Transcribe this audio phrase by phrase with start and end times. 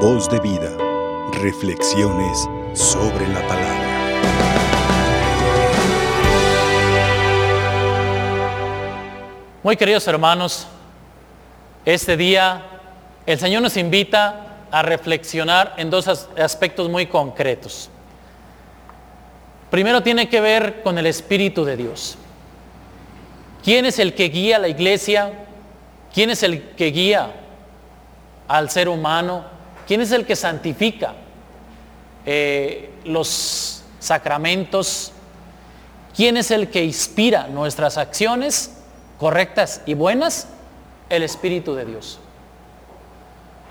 [0.00, 0.76] Voz de vida.
[1.40, 3.86] Reflexiones sobre la palabra.
[9.62, 10.66] Muy queridos hermanos,
[11.86, 12.62] este día
[13.24, 17.88] el Señor nos invita a reflexionar en dos aspectos muy concretos.
[19.70, 22.18] Primero tiene que ver con el Espíritu de Dios.
[23.64, 25.32] ¿Quién es el que guía la iglesia?
[26.12, 27.32] ¿Quién es el que guía
[28.46, 29.55] al ser humano?
[29.86, 31.14] ¿Quién es el que santifica
[32.24, 35.12] eh, los sacramentos?
[36.14, 38.78] ¿Quién es el que inspira nuestras acciones
[39.18, 40.48] correctas y buenas?
[41.08, 42.18] El Espíritu de Dios.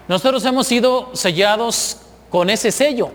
[0.07, 1.97] Nosotros hemos sido sellados
[2.29, 3.11] con ese sello,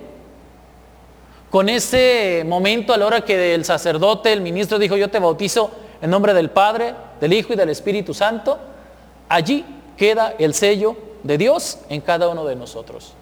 [1.49, 5.71] con ese momento a la hora que el sacerdote, el ministro dijo, yo te bautizo
[6.03, 8.59] en nombre del Padre, del Hijo y del Espíritu Santo,
[9.29, 9.65] allí
[9.97, 13.15] queda el sello de Dios en cada uno de nosotros.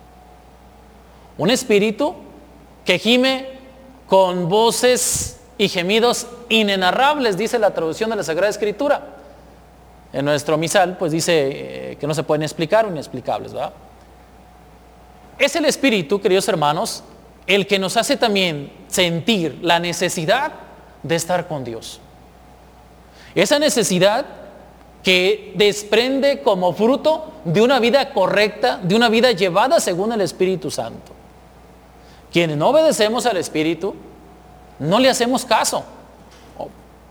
[1.36, 2.14] Un espíritu
[2.84, 3.58] que gime
[4.06, 9.16] con voces y gemidos inenarrables, dice la traducción de la Sagrada Escritura.
[10.12, 13.72] En nuestro misal, pues dice eh, que no se pueden explicar o inexplicables, ¿verdad?
[15.38, 17.04] Es el espíritu, queridos hermanos,
[17.46, 20.52] el que nos hace también sentir la necesidad
[21.02, 22.00] de estar con Dios.
[23.34, 24.26] Esa necesidad
[25.02, 30.70] que desprende como fruto de una vida correcta, de una vida llevada según el Espíritu
[30.70, 31.12] Santo.
[32.30, 33.94] Quienes no obedecemos al Espíritu,
[34.78, 35.82] no le hacemos caso.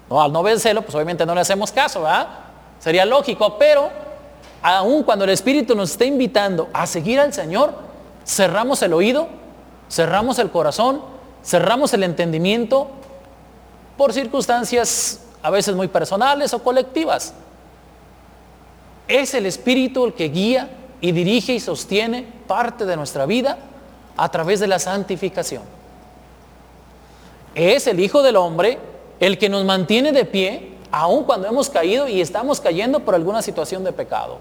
[0.09, 2.27] Al no obedecerlo, pues obviamente no le hacemos caso, ¿verdad?
[2.79, 3.89] Sería lógico, pero
[4.61, 7.73] aun cuando el Espíritu nos está invitando a seguir al Señor,
[8.25, 9.27] cerramos el oído,
[9.89, 11.01] cerramos el corazón,
[11.44, 12.89] cerramos el entendimiento
[13.97, 17.33] por circunstancias a veces muy personales o colectivas.
[19.08, 20.69] Es el Espíritu el que guía
[21.02, 23.58] y dirige y sostiene parte de nuestra vida
[24.16, 25.63] a través de la santificación.
[27.55, 28.79] Es el Hijo del Hombre
[29.19, 33.41] el que nos mantiene de pie aun cuando hemos caído y estamos cayendo por alguna
[33.41, 34.40] situación de pecado.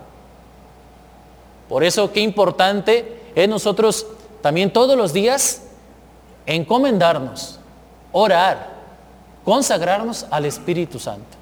[1.68, 4.06] Por eso qué importante es nosotros
[4.40, 5.62] también todos los días
[6.46, 7.58] encomendarnos,
[8.12, 8.74] orar,
[9.44, 11.36] consagrarnos al Espíritu Santo.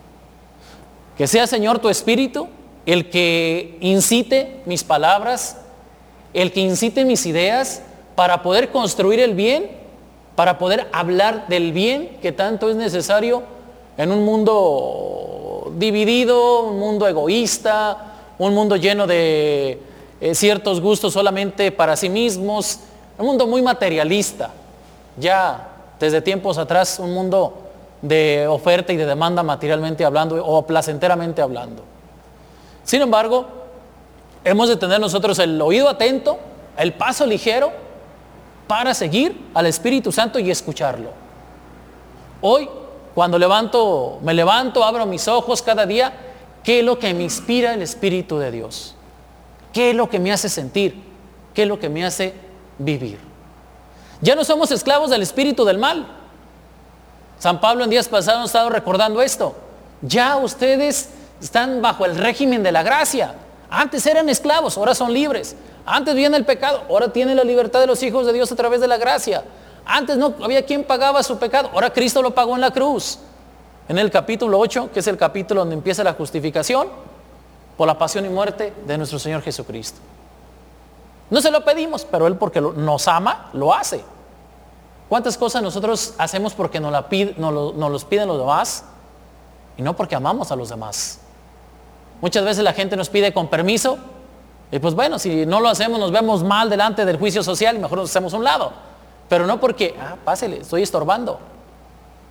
[1.16, 2.48] Que sea Señor tu Espíritu
[2.86, 5.58] el que incite mis palabras,
[6.32, 7.82] el que incite mis ideas
[8.14, 9.70] para poder construir el bien,
[10.36, 13.42] para poder hablar del bien que tanto es necesario
[13.96, 19.80] en un mundo dividido, un mundo egoísta, un mundo lleno de
[20.20, 22.80] eh, ciertos gustos solamente para sí mismos,
[23.18, 24.50] un mundo muy materialista.
[25.16, 25.68] Ya
[26.00, 27.54] desde tiempos atrás, un mundo
[28.02, 31.93] de oferta y de demanda materialmente hablando o placenteramente hablando.
[32.84, 33.46] Sin embargo,
[34.44, 36.38] hemos de tener nosotros el oído atento,
[36.76, 37.72] el paso ligero,
[38.66, 41.10] para seguir al Espíritu Santo y escucharlo.
[42.40, 42.68] Hoy,
[43.14, 46.12] cuando levanto, me levanto, abro mis ojos cada día,
[46.62, 48.94] ¿qué es lo que me inspira el Espíritu de Dios?
[49.72, 51.02] ¿Qué es lo que me hace sentir?
[51.52, 52.34] ¿Qué es lo que me hace
[52.78, 53.18] vivir?
[54.20, 56.06] Ya no somos esclavos del espíritu del mal.
[57.38, 59.54] San Pablo en días pasados ha estado recordando esto.
[60.00, 61.10] Ya ustedes
[61.44, 63.34] están bajo el régimen de la gracia.
[63.68, 65.54] Antes eran esclavos, ahora son libres.
[65.84, 68.80] Antes viene el pecado, ahora tienen la libertad de los hijos de Dios a través
[68.80, 69.44] de la gracia.
[69.84, 73.18] Antes no había quien pagaba su pecado, ahora Cristo lo pagó en la cruz.
[73.88, 76.88] En el capítulo 8, que es el capítulo donde empieza la justificación,
[77.76, 79.98] por la pasión y muerte de nuestro Señor Jesucristo.
[81.28, 84.02] No se lo pedimos, pero Él porque nos ama, lo hace.
[85.10, 86.90] ¿Cuántas cosas nosotros hacemos porque nos,
[87.36, 88.84] nos, nos los piden los demás
[89.76, 91.20] y no porque amamos a los demás?
[92.20, 93.98] Muchas veces la gente nos pide con permiso
[94.70, 97.78] y pues bueno, si no lo hacemos nos vemos mal delante del juicio social y
[97.78, 98.72] mejor nos hacemos un lado.
[99.28, 101.38] Pero no porque, ah, pásele, estoy estorbando.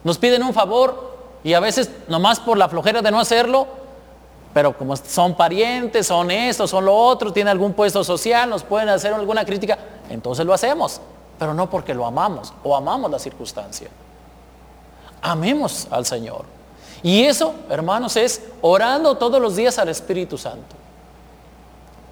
[0.04, 3.68] Nos piden un favor y a veces nomás por la flojera de no hacerlo,
[4.54, 8.90] pero como son parientes, son esto, son lo otro, tienen algún puesto social, nos pueden
[8.90, 9.78] hacer alguna crítica,
[10.10, 11.02] entonces lo hacemos,
[11.40, 13.90] pero no porque lo amamos o amamos la circunstancia.
[15.22, 16.46] Amemos al Señor.
[17.04, 20.76] Y eso, hermanos, es orando todos los días al Espíritu Santo.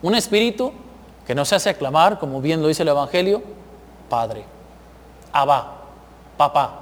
[0.02, 0.74] Un espíritu
[1.26, 3.42] que nos hace aclamar, como bien lo dice el Evangelio,
[4.10, 4.44] Padre,
[5.32, 5.76] Abba,
[6.36, 6.80] Papá.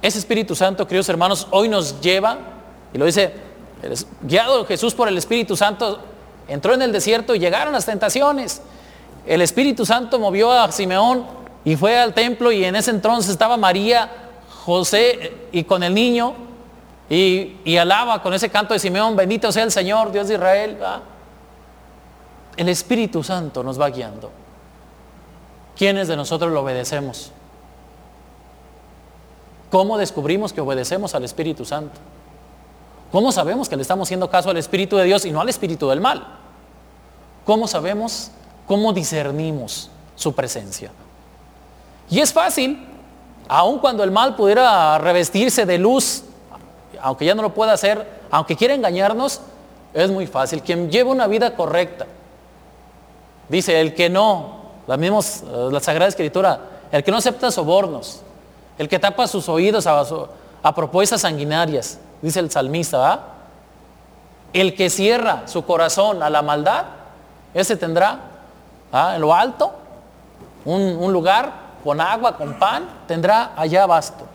[0.00, 2.36] Ese Espíritu Santo, queridos hermanos, hoy nos lleva,
[2.92, 3.32] y lo dice,
[4.22, 6.00] guiado Jesús por el Espíritu Santo,
[6.48, 8.62] entró en el desierto y llegaron las tentaciones.
[9.24, 11.24] El Espíritu Santo movió a Simeón
[11.64, 14.21] y fue al templo y en ese entonces estaba María
[14.64, 16.34] José y con el niño
[17.10, 20.78] y, alaba con ese canto de Simeón, bendito sea el Señor, Dios de Israel.
[22.56, 24.30] el Espíritu Santo nos va guiando.
[25.76, 27.32] ¿Quiénes de nosotros lo obedecemos?
[29.70, 31.98] ¿Cómo descubrimos que obedecemos al Espíritu Santo?
[33.10, 35.88] ¿Cómo sabemos que le estamos haciendo caso al Espíritu de Dios y no al Espíritu
[35.88, 36.26] del mal?
[37.44, 38.30] ¿Cómo sabemos?
[38.66, 40.92] ¿Cómo discernimos su presencia?
[42.08, 42.86] Y es fácil,
[43.52, 46.24] aun cuando el mal pudiera revestirse de luz,
[47.02, 49.42] aunque ya no lo pueda hacer, aunque quiera engañarnos,
[49.92, 50.62] es muy fácil.
[50.62, 52.06] Quien lleva una vida correcta,
[53.50, 55.18] dice, el que no, la, misma,
[55.70, 56.60] la Sagrada Escritura,
[56.90, 58.22] el que no acepta sobornos,
[58.78, 63.20] el que tapa sus oídos a, propuestas sanguinarias, dice el salmista,
[64.54, 66.84] el que cierra su corazón a la maldad,
[67.52, 68.18] ese tendrá
[69.14, 69.74] en lo alto
[70.64, 74.26] un, lugar con agua, con pan, tendrá allá abasto.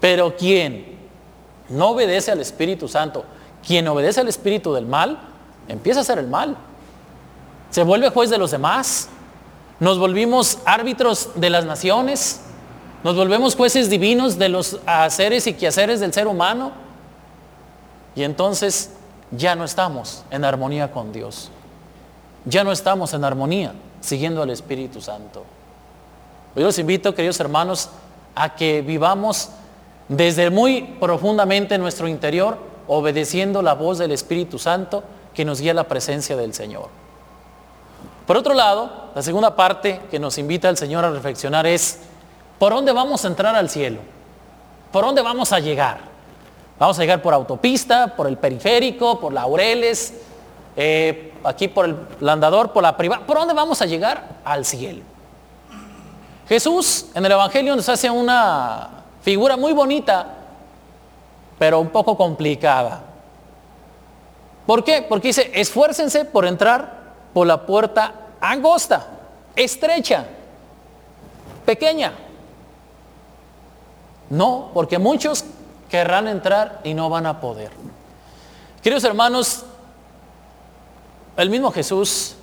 [0.00, 0.98] Pero quien
[1.68, 3.24] no obedece al Espíritu Santo,
[3.66, 5.18] quien obedece al Espíritu del mal,
[5.68, 6.56] empieza a hacer el mal.
[7.70, 9.08] Se vuelve juez de los demás.
[9.80, 12.40] Nos volvimos árbitros de las naciones.
[13.02, 16.72] Nos volvemos jueces divinos de los haceres y quehaceres del ser humano.
[18.14, 18.90] Y entonces
[19.30, 21.50] ya no estamos en armonía con Dios.
[22.44, 25.44] Ya no estamos en armonía siguiendo al Espíritu Santo.
[26.56, 27.90] Yo los invito, queridos hermanos,
[28.34, 29.50] a que vivamos
[30.08, 35.02] desde muy profundamente en nuestro interior, obedeciendo la voz del Espíritu Santo
[35.34, 36.88] que nos guía a la presencia del Señor.
[38.26, 42.00] Por otro lado, la segunda parte que nos invita el Señor a reflexionar es
[42.58, 43.98] ¿Por dónde vamos a entrar al cielo?
[44.92, 45.98] ¿Por dónde vamos a llegar?
[46.78, 50.14] Vamos a llegar por autopista, por el periférico, por Laureles,
[50.76, 51.84] eh, aquí por
[52.20, 53.26] el andador, por la privada.
[53.26, 54.40] ¿Por dónde vamos a llegar?
[54.44, 55.02] Al cielo.
[56.48, 58.90] Jesús en el Evangelio nos hace una
[59.22, 60.26] figura muy bonita,
[61.58, 63.00] pero un poco complicada.
[64.66, 65.04] ¿Por qué?
[65.08, 69.06] Porque dice, esfuércense por entrar por la puerta angosta,
[69.56, 70.26] estrecha,
[71.64, 72.12] pequeña.
[74.30, 75.44] No, porque muchos
[75.90, 77.70] querrán entrar y no van a poder.
[78.82, 79.64] Queridos hermanos,
[81.36, 82.36] el mismo Jesús,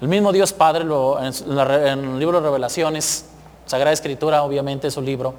[0.00, 3.26] el mismo Dios Padre, en, el libro de Revelaciones,
[3.66, 5.34] Sagrada Escritura, obviamente es su libro,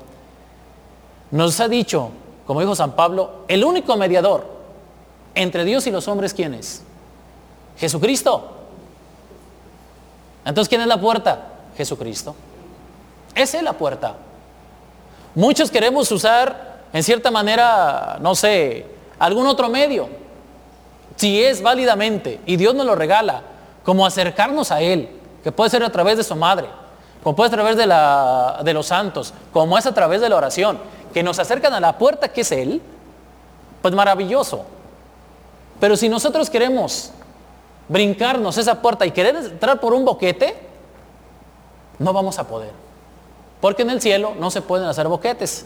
[1.32, 2.10] nos ha dicho,
[2.46, 4.46] como dijo San Pablo, el único mediador
[5.36, 6.82] entre Dios y los hombres, ¿quién es?
[7.78, 8.56] Jesucristo.
[10.44, 11.48] Entonces, ¿quién es la puerta?
[11.78, 12.36] Jesucristo.
[13.36, 14.16] Esa es la puerta.
[15.36, 18.86] Muchos queremos usar, en cierta manera, no sé,
[19.20, 20.10] algún otro medio.
[21.16, 23.44] Si es válidamente, y Dios nos lo regala,
[23.84, 25.10] como acercarnos a Él,
[25.44, 26.68] que puede ser a través de su madre,
[27.24, 30.30] como puede ser a través de, la, de los santos, como es a través de
[30.30, 30.80] la oración,
[31.14, 32.82] que nos acercan a la puerta que es Él,
[33.82, 34.66] pues maravilloso.
[35.80, 37.12] Pero si nosotros queremos
[37.88, 40.56] brincarnos esa puerta y querer entrar por un boquete,
[41.98, 42.72] no vamos a poder.
[43.62, 45.66] Porque en el cielo no se pueden hacer boquetes.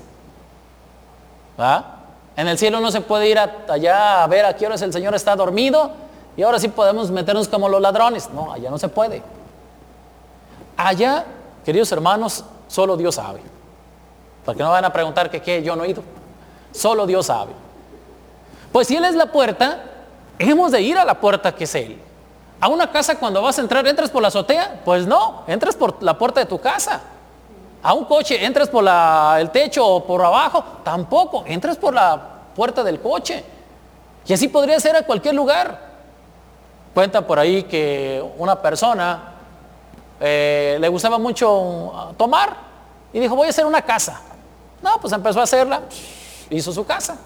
[2.35, 5.13] En el cielo no se puede ir allá a ver a qué horas el Señor
[5.13, 5.91] está dormido
[6.35, 8.29] y ahora sí podemos meternos como los ladrones.
[8.31, 9.21] No, allá no se puede.
[10.75, 11.25] Allá,
[11.63, 13.41] queridos hermanos, solo Dios sabe.
[14.43, 16.03] Porque no van a preguntar que qué yo no he ido.
[16.71, 17.51] Solo Dios sabe.
[18.71, 19.83] Pues si Él es la puerta,
[20.39, 21.99] hemos de ir a la puerta que es Él.
[22.59, 24.81] A una casa cuando vas a entrar, ¿entras por la azotea?
[24.83, 27.01] Pues no, entras por la puerta de tu casa.
[27.83, 28.85] A un coche, entras por
[29.39, 32.19] el techo o por abajo, tampoco, entras por la
[32.55, 33.43] puerta del coche.
[34.25, 35.92] Y así podría ser a cualquier lugar.
[36.93, 39.33] Cuenta por ahí que una persona
[40.19, 42.55] eh, le gustaba mucho tomar
[43.11, 44.21] y dijo, voy a hacer una casa.
[44.81, 45.81] No, pues empezó a hacerla,
[46.49, 47.17] hizo su casa.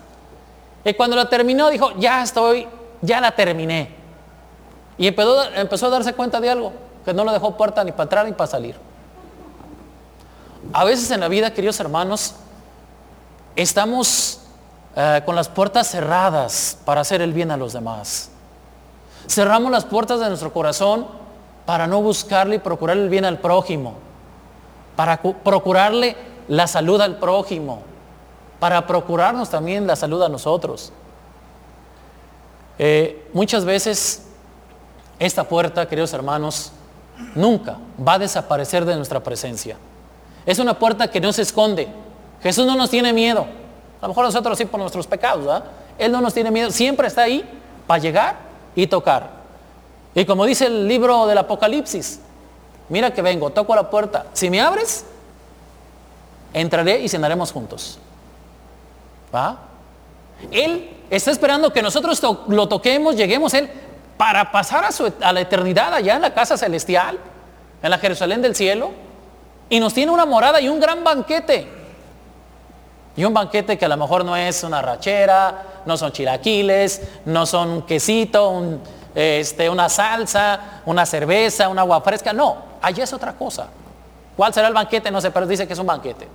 [0.83, 2.67] Y cuando la terminó dijo, ya estoy,
[3.01, 3.95] ya la terminé.
[4.97, 6.71] Y empezó, empezó a darse cuenta de algo,
[7.03, 8.75] que no le dejó puerta ni para entrar ni para salir.
[10.73, 12.35] A veces en la vida, queridos hermanos,
[13.55, 14.41] estamos
[14.95, 18.29] eh, con las puertas cerradas para hacer el bien a los demás.
[19.27, 21.05] Cerramos las puertas de nuestro corazón
[21.65, 23.95] para no buscarle y procurar el bien al prójimo,
[24.95, 26.15] para procurarle
[26.47, 27.81] la salud al prójimo,
[28.59, 30.93] para procurarnos también la salud a nosotros.
[32.79, 34.23] Eh, muchas veces
[35.19, 36.71] esta puerta, queridos hermanos,
[37.35, 39.75] nunca va a desaparecer de nuestra presencia.
[40.45, 41.89] Es una puerta que no se esconde.
[42.41, 43.45] Jesús no nos tiene miedo.
[43.99, 45.65] A lo mejor nosotros sí por nuestros pecados, ¿verdad?
[45.97, 46.71] Él no nos tiene miedo.
[46.71, 47.43] Siempre está ahí
[47.87, 48.46] para llegar
[48.77, 49.29] y tocar.
[50.15, 52.19] Y como dice el libro del Apocalipsis,
[52.89, 54.27] mira que vengo, toco la puerta.
[54.33, 55.03] Si me abres,
[56.53, 57.99] entraré y cenaremos juntos.
[59.33, 59.57] ¿Va?
[60.51, 63.69] Él está esperando que nosotros lo toquemos, lleguemos Él
[64.15, 67.17] para pasar a, su- a la eternidad allá en la casa celestial,
[67.81, 68.91] en la Jerusalén del cielo,
[69.69, 71.67] y nos tiene una morada y un gran banquete.
[73.15, 77.45] Y un banquete que a lo mejor no es una rachera, no son chilaquiles, no
[77.45, 78.79] son un quesito,
[79.15, 82.33] este, una salsa, una cerveza, un agua fresca.
[82.33, 83.67] No, allá es otra cosa.
[84.35, 85.09] ¿Cuál será el banquete?
[85.09, 86.27] No sé, pero dice que es un banquete.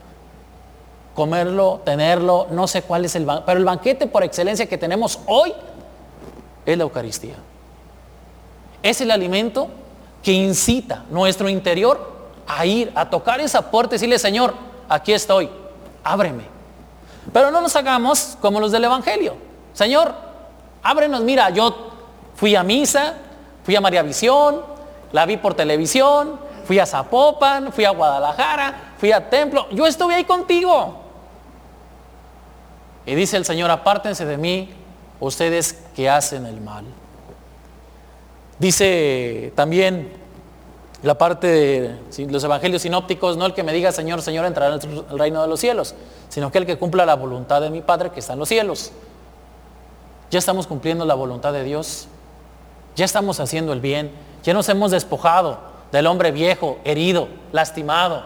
[1.14, 3.46] Comerlo, tenerlo, no sé cuál es el banquete.
[3.46, 5.52] Pero el banquete por excelencia que tenemos hoy
[6.64, 7.36] es la Eucaristía.
[8.82, 9.68] Es el alimento
[10.22, 12.10] que incita nuestro interior
[12.46, 14.54] a ir, a tocar esa puerta y decirle, Señor,
[14.88, 15.50] aquí estoy,
[16.02, 16.61] ábreme.
[17.32, 19.36] Pero no nos hagamos como los del Evangelio.
[19.72, 20.14] Señor,
[20.82, 21.90] ábrenos, mira, yo
[22.34, 23.14] fui a misa,
[23.64, 24.62] fui a María Visión,
[25.12, 30.14] la vi por televisión, fui a Zapopan, fui a Guadalajara, fui a Templo, yo estuve
[30.14, 31.00] ahí contigo.
[33.06, 34.72] Y dice el Señor, apártense de mí,
[35.20, 36.84] ustedes que hacen el mal.
[38.58, 40.21] Dice también
[41.02, 45.04] la parte de los evangelios sinópticos, no el que me diga Señor, Señor entrará en
[45.10, 45.94] el reino de los cielos,
[46.28, 48.92] sino que el que cumpla la voluntad de mi Padre que está en los cielos.
[50.30, 52.06] Ya estamos cumpliendo la voluntad de Dios,
[52.94, 54.12] ya estamos haciendo el bien,
[54.44, 55.58] ya nos hemos despojado
[55.90, 58.22] del hombre viejo, herido, lastimado,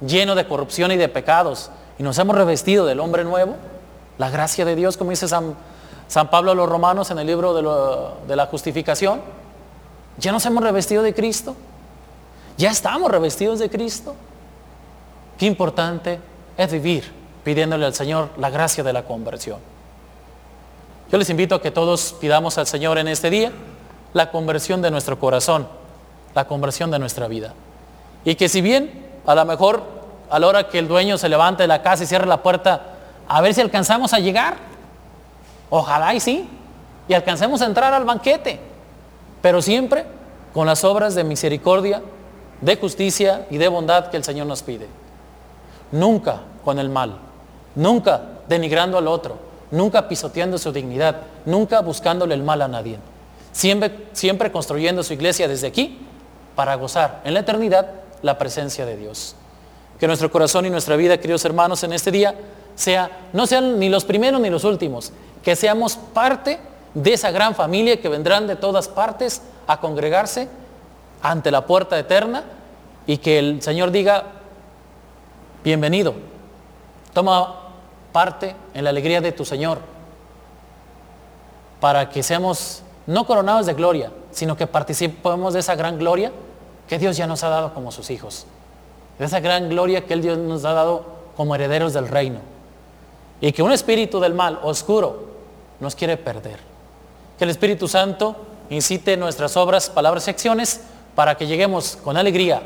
[0.00, 3.56] lleno de corrupción y de pecados, y nos hemos revestido del hombre nuevo,
[4.16, 5.56] la gracia de Dios, como dice San,
[6.30, 7.52] Pablo a los romanos en el libro
[8.26, 9.20] de la justificación,
[10.18, 11.56] ya nos hemos revestido de Cristo.
[12.62, 14.14] Ya estamos revestidos de Cristo.
[15.36, 16.20] Qué importante
[16.56, 19.58] es vivir pidiéndole al Señor la gracia de la conversión.
[21.10, 23.50] Yo les invito a que todos pidamos al Señor en este día
[24.12, 25.66] la conversión de nuestro corazón,
[26.36, 27.52] la conversión de nuestra vida.
[28.24, 29.82] Y que si bien a lo mejor
[30.30, 32.80] a la hora que el dueño se levante de la casa y cierre la puerta,
[33.26, 34.54] a ver si alcanzamos a llegar.
[35.68, 36.48] Ojalá y sí.
[37.08, 38.60] Y alcancemos a entrar al banquete.
[39.40, 40.04] Pero siempre
[40.54, 42.02] con las obras de misericordia,
[42.62, 44.86] de justicia y de bondad que el Señor nos pide.
[45.90, 47.18] Nunca con el mal,
[47.74, 49.36] nunca denigrando al otro,
[49.70, 52.98] nunca pisoteando su dignidad, nunca buscándole el mal a nadie.
[53.52, 55.98] Siempre, siempre construyendo su iglesia desde aquí
[56.54, 57.90] para gozar en la eternidad
[58.22, 59.34] la presencia de Dios.
[59.98, 62.34] Que nuestro corazón y nuestra vida, queridos hermanos, en este día
[62.74, 66.58] sea, no sean ni los primeros ni los últimos, que seamos parte
[66.94, 70.48] de esa gran familia que vendrán de todas partes a congregarse
[71.22, 72.44] ante la puerta eterna
[73.06, 74.24] y que el Señor diga,
[75.64, 76.14] bienvenido,
[77.12, 77.60] toma
[78.12, 79.78] parte en la alegría de tu Señor,
[81.80, 86.32] para que seamos no coronados de gloria, sino que participemos de esa gran gloria
[86.88, 88.46] que Dios ya nos ha dado como sus hijos,
[89.18, 91.04] de esa gran gloria que el Dios nos ha dado
[91.36, 92.40] como herederos del reino,
[93.40, 95.32] y que un espíritu del mal oscuro
[95.80, 96.60] nos quiere perder.
[97.36, 98.36] Que el Espíritu Santo
[98.70, 100.82] incite nuestras obras, palabras y acciones
[101.14, 102.62] para que lleguemos con alegría,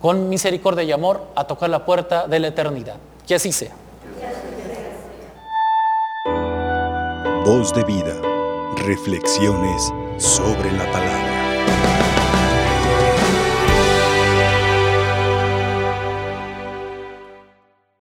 [0.00, 2.96] con misericordia y amor a tocar la puerta de la eternidad.
[3.26, 3.72] Que así sea.
[7.44, 8.14] Voz de vida.
[8.76, 11.37] Reflexiones sobre la palabra.